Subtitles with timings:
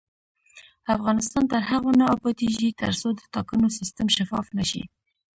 [0.95, 4.83] افغانستان تر هغو نه ابادیږي، ترڅو د ټاکنو سیستم شفاف نشي.